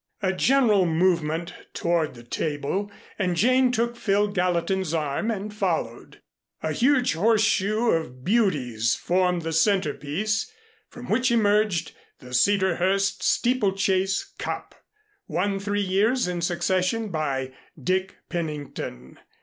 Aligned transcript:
A 0.23 0.33
general 0.33 0.87
movement 0.87 1.53
toward 1.75 2.15
the 2.15 2.23
table, 2.23 2.91
and 3.19 3.35
Jane 3.35 3.71
took 3.71 3.95
Phil 3.95 4.29
Gallatin's 4.29 4.95
arm 4.95 5.29
and 5.29 5.53
followed. 5.53 6.21
A 6.63 6.71
huge 6.73 7.13
horse 7.13 7.43
shoe 7.43 7.91
of 7.91 8.23
Beauties 8.25 8.95
formed 8.95 9.43
the 9.43 9.53
centerpiece, 9.53 10.51
from 10.89 11.07
which 11.07 11.29
emerged 11.29 11.91
the 12.17 12.33
Cedarhurst 12.33 13.21
Steeplechase 13.21 14.33
Cup, 14.39 14.73
won 15.27 15.59
three 15.59 15.81
years 15.83 16.27
in 16.27 16.41
succession 16.41 17.09
by 17.09 17.51
Dick 17.79 18.15
Pennington. 18.27 19.19